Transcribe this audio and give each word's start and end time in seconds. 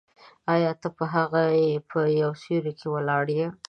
آیا 0.53 0.71
ته 0.81 0.87
به 0.95 1.05
هم 1.11 1.11
هغه 1.15 1.43
یې 1.61 1.71
په 1.89 1.99
یو 2.21 2.31
سیوري 2.41 2.73
کې 2.79 2.87
ولاړ 2.91 3.25
یې. 3.37 3.47